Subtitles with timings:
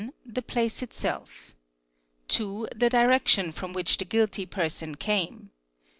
[0.25, 1.53] the place itself;
[2.39, 2.63] ii.
[2.75, 5.79] the direction from which the guilty person came;* EE BL!